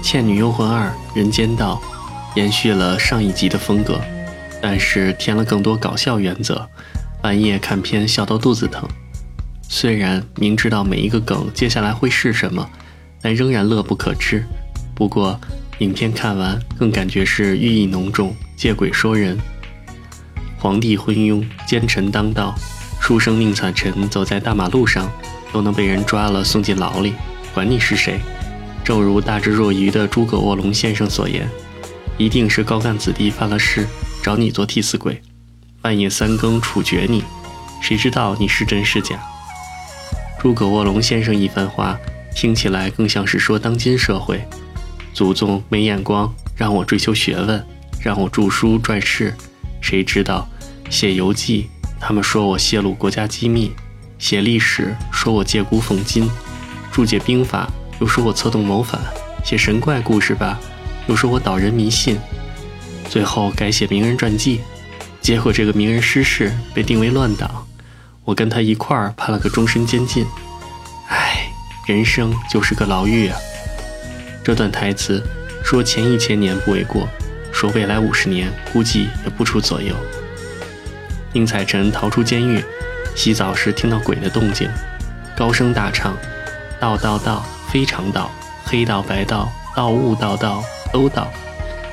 [0.02, 1.80] 《倩女幽魂二》《人间道》
[2.38, 4.00] 延续了上一集的风格，
[4.60, 6.66] 但是添了更多搞笑原则。
[7.20, 8.88] 半夜看片笑到肚子疼，
[9.68, 12.66] 虽然明知道每一个梗接下来会是什么，
[13.20, 14.42] 但仍然乐不可支。
[14.94, 15.38] 不过
[15.80, 19.38] 影片看完更感觉是寓意浓重，借鬼说人。
[20.58, 22.54] 皇帝昏庸，奸臣当道，
[23.02, 25.10] 书生宁采臣走在大马路上
[25.52, 27.12] 都能被人抓了送进牢里，
[27.52, 28.18] 管你是谁。
[28.90, 31.48] 正如大智若愚的诸葛卧龙先生所言，
[32.18, 33.86] 一定是高干子弟犯了事，
[34.20, 35.22] 找你做替死鬼，
[35.80, 37.22] 半夜三更处决你，
[37.80, 39.16] 谁知道你是真是假？
[40.40, 41.96] 诸葛卧龙先生一番话，
[42.34, 44.44] 听起来更像是说当今社会，
[45.14, 47.64] 祖宗没眼光，让我追求学问，
[48.00, 49.32] 让我著书传世，
[49.80, 50.48] 谁知道
[50.90, 51.68] 写游记，
[52.00, 53.70] 他们说我泄露国家机密；
[54.18, 56.28] 写历史，说我借古讽今；
[56.90, 57.70] 注解兵法。
[58.00, 58.98] 又说我策动谋反，
[59.44, 60.58] 写神怪故事吧；
[61.06, 62.18] 又说我导人迷信，
[63.08, 64.62] 最后改写名人传记，
[65.20, 67.66] 结果这个名人失势，被定为乱党，
[68.24, 70.26] 我跟他一块儿判了个终身监禁。
[71.08, 71.50] 唉，
[71.86, 73.36] 人生就是个牢狱啊！
[74.42, 75.22] 这段台词
[75.62, 77.06] 说前一千年不为过，
[77.52, 79.94] 说未来五十年估计也不出左右。
[81.34, 82.64] 宁采臣逃出监狱，
[83.14, 84.70] 洗澡时听到鬼的动静，
[85.36, 86.16] 高声大唱
[86.80, 88.28] ：“道道道。”非常道，
[88.64, 90.60] 黑道白道，道悟道道
[90.92, 91.28] 都道，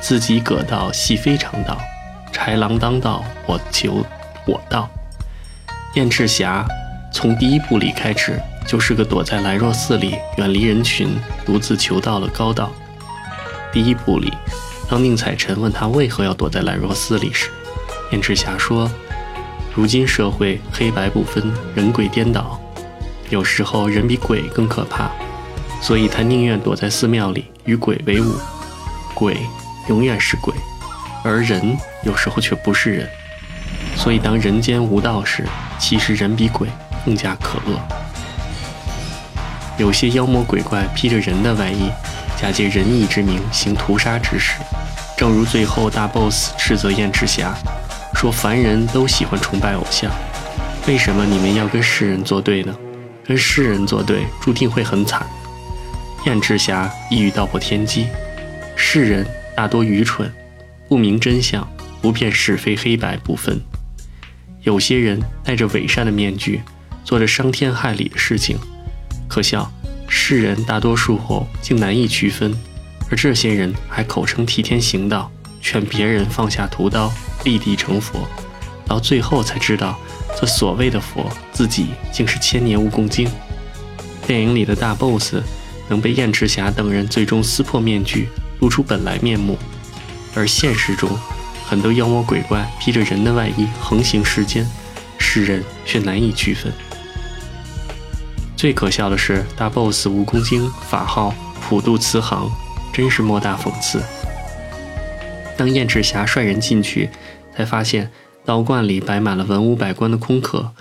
[0.00, 1.78] 自己葛道系非常道，
[2.32, 4.04] 豺狼当道，我求
[4.46, 4.90] 我道。
[5.94, 6.66] 燕赤霞
[7.12, 12.72] 从第一部里开始，就是个躲在兰若寺里，远离人群，独自求道的高道。
[13.72, 14.32] 第一部里，
[14.88, 17.48] 当宁采臣问他为何要躲在兰若寺里时，
[18.10, 18.90] 燕赤霞说
[19.72, 22.60] ：“如今社会黑白不分，人鬼颠倒，
[23.28, 25.08] 有时候人比鬼更可怕。”
[25.80, 28.34] 所以他宁愿躲在寺庙里与鬼为伍，
[29.14, 29.36] 鬼
[29.88, 30.54] 永远是鬼，
[31.24, 33.08] 而人有时候却不是人。
[33.96, 35.44] 所以当人间无道时，
[35.78, 36.68] 其实人比鬼
[37.04, 37.80] 更加可恶。
[39.78, 41.90] 有些妖魔鬼怪披着人的外衣，
[42.40, 44.54] 假借仁义之名行屠杀之事。
[45.16, 47.54] 正如最后大 boss 斥责燕赤霞，
[48.14, 50.10] 说凡人都喜欢崇拜偶像，
[50.86, 52.74] 为什么你们要跟世人作对呢？
[53.24, 55.26] 跟世人作对，注定会很惨。
[56.26, 58.06] 燕赤霞一语道破天机：
[58.76, 59.26] 世人
[59.56, 60.30] 大多愚蠢，
[60.86, 61.66] 不明真相，
[62.02, 63.58] 不辨是非黑白不分。
[64.62, 66.60] 有些人戴着伪善的面具，
[67.04, 68.58] 做着伤天害理的事情，
[69.28, 69.72] 可笑
[70.08, 72.54] 世人大多数后竟难以区分。
[73.10, 75.32] 而这些人还口称替天行道，
[75.62, 77.10] 劝别人放下屠刀，
[77.44, 78.28] 立地成佛，
[78.86, 79.98] 到最后才知道，
[80.38, 83.26] 这所谓的佛，自己竟是千年蜈蚣精。
[84.26, 85.36] 电影里的大 boss。
[85.90, 88.28] 能被燕赤霞等人最终撕破面具，
[88.60, 89.58] 露出本来面目，
[90.34, 91.10] 而现实中，
[91.66, 94.64] 很多妖魔鬼怪披着人的外衣横行世间，
[95.18, 96.72] 世人却难以区分。
[98.56, 102.48] 最可笑的是，大 boss 蜈蚣精法号普渡慈航，
[102.92, 104.00] 真是莫大讽刺。
[105.56, 107.10] 当燕赤霞率人进去，
[107.56, 108.10] 才发现
[108.44, 110.72] 道观里摆满了文武百官的空壳，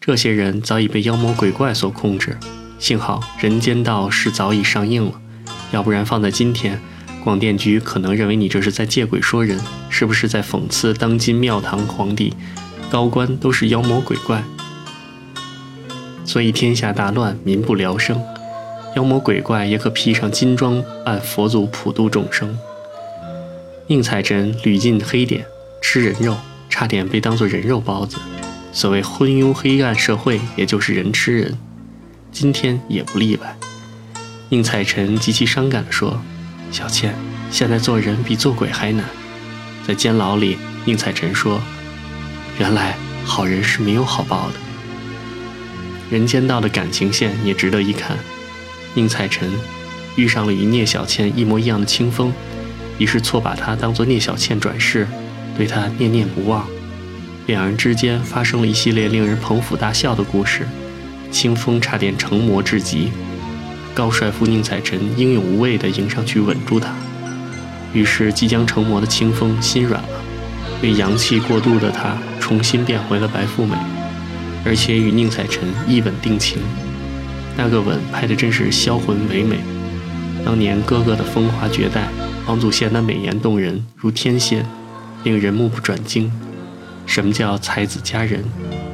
[0.00, 2.38] 这些人早已被妖魔鬼怪所控制。
[2.78, 5.12] 幸好《人间道》是早已上映了，
[5.72, 6.80] 要不然放在今天，
[7.24, 12.32] 广电局可能认为你这是在借鬼说人，是不是在讽刺当今庙堂皇帝、
[12.88, 14.42] 高官都是妖魔鬼怪？
[16.24, 18.22] 所以天下大乱，民不聊生，
[18.94, 22.56] 妖魔鬼怪也可披上金装扮佛祖普度众生。
[23.88, 25.44] 宁采臣屡进黑点，
[25.82, 26.36] 吃人肉，
[26.70, 28.18] 差点被当作人肉包子。
[28.72, 31.58] 所谓昏庸黑暗社会，也就是人吃人。
[32.30, 33.56] 今天也不例外。
[34.50, 36.20] 宁采臣极其伤感地说
[36.70, 37.14] ：“小倩，
[37.50, 39.04] 现在做人比做鬼还难。”
[39.86, 41.60] 在监牢里，宁采臣说
[42.58, 44.54] ：“原来好人是没有好报的。”
[46.10, 48.16] 人间道的感情线也值得一看。
[48.94, 49.50] 宁采臣
[50.16, 52.32] 遇上了与聂小倩一模一样的清风，
[52.98, 55.06] 于是错把她当作聂小倩转世，
[55.56, 56.66] 对她念念不忘。
[57.46, 60.66] 两人之间发生了一系列令人捧腹大笑的故事。
[61.30, 63.10] 清风差点成魔至极，
[63.94, 66.92] 高帅富宁采臣英勇无畏地迎上去吻住她，
[67.92, 70.08] 于是即将成魔的清风心软了，
[70.80, 73.76] 被阳气过度的他重新变回了白富美，
[74.64, 76.58] 而且与宁采臣一吻定情。
[77.56, 79.58] 那个吻拍的真是销魂唯美，
[80.44, 82.08] 当年哥哥的风华绝代，
[82.46, 84.64] 王祖贤的美颜动人如天仙，
[85.24, 86.32] 令人目不转睛。
[87.04, 88.44] 什么叫才子佳人？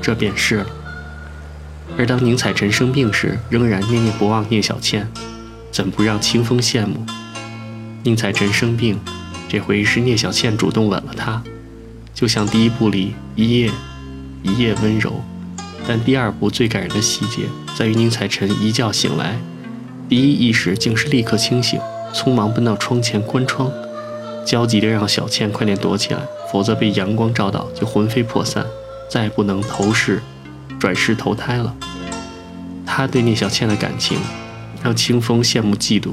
[0.00, 0.66] 这便是了。
[1.98, 5.06] 而当宁采臣生病时，仍然念念不忘聂小倩，
[5.70, 7.04] 怎不让清风羡慕？
[8.02, 8.98] 宁采臣生病，
[9.48, 11.42] 这回是聂小倩主动吻了他，
[12.14, 13.70] 就像第一部里一夜
[14.42, 15.22] 一夜温柔。
[15.86, 17.42] 但第二部最感人的细节
[17.76, 19.38] 在于宁采臣一觉醒来，
[20.08, 21.78] 第一意识竟是立刻清醒，
[22.14, 23.70] 匆忙奔到窗前关窗，
[24.46, 28.64] 焦急地让小倩快点躲起来，否则被阳光照到就魂飞魄散，
[29.10, 30.22] 再不能投世
[30.82, 31.72] 转世投胎了。
[32.84, 34.18] 他对聂小倩的感情
[34.82, 36.10] 让清风羡慕嫉妒，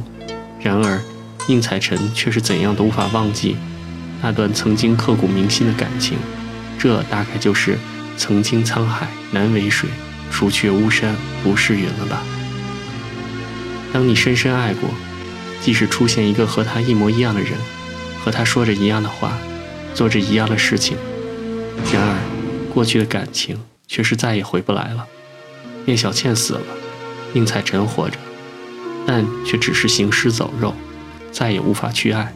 [0.62, 1.02] 然而
[1.48, 3.56] 宁采臣却是怎样都无法忘记
[4.22, 6.20] 那段曾经刻骨铭心的感情。
[6.78, 7.80] 这大概就是
[8.16, 9.90] “曾经沧海难为水，
[10.30, 12.22] 除却巫山不是云”了吧？
[13.92, 14.88] 当你深深爱过，
[15.64, 17.54] 即使出现一个和他一模一样的人，
[18.24, 19.36] 和他说着一样的话，
[19.96, 20.96] 做着一样的事情，
[21.92, 22.16] 然而
[22.72, 23.58] 过去的感情
[23.90, 25.06] 却是再也回不来了。
[25.86, 26.62] 聂小倩死了，
[27.34, 28.18] 宁采臣活着，
[29.06, 30.74] 但却只是行尸走肉，
[31.32, 32.34] 再也无法去爱。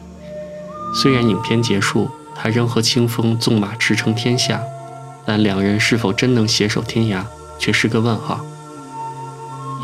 [1.00, 4.60] 虽然影片结束，他仍和清风纵马驰骋天下，
[5.24, 7.24] 但两人是否真能携手天涯，
[7.58, 8.44] 却是个问号。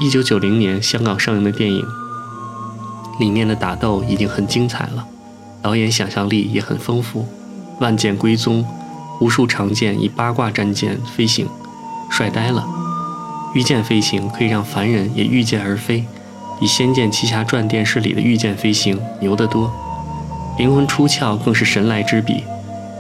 [0.01, 1.87] 一九九零年香港上映的电影，
[3.21, 5.07] 里面的打斗已经很精彩了，
[5.63, 7.29] 导演想象力也很丰富，
[7.81, 8.67] 万剑归宗，
[9.21, 11.47] 无数长剑以八卦战舰飞行，
[12.11, 12.67] 帅呆了。
[13.55, 16.05] 御剑飞行可以让凡人也御剑而飞，
[16.59, 19.73] 比《仙剑奇侠传》电视里的御剑飞行牛得多。
[20.59, 22.45] 灵魂出窍更是神来之笔。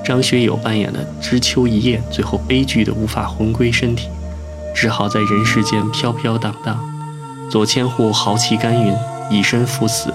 [0.02, 4.08] 张学友扮演的知秋一夜，最后悲剧的无法魂归身体，
[4.75, 6.78] 只好在人世间飘飘荡荡。
[7.50, 8.94] 左千户豪气干云，
[9.31, 10.12] 以身赴死，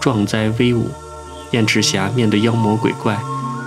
[0.00, 0.88] 壮哉威武。
[1.50, 3.18] 燕赤霞面对妖魔鬼怪，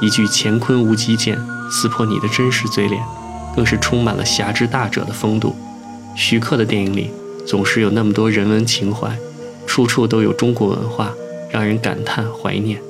[0.01, 1.37] 一句乾坤无极剑，
[1.69, 3.03] 撕破你的真实嘴脸，
[3.55, 5.55] 更是充满了侠之大者的风度。
[6.15, 7.11] 徐克的电影里
[7.45, 9.15] 总是有那么多人文情怀，
[9.65, 11.11] 处处都有中国文化，
[11.51, 12.81] 让人感叹怀念。